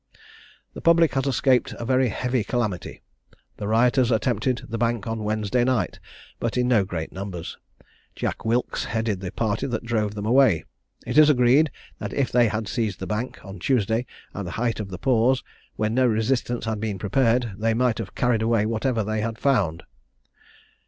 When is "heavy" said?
2.09-2.43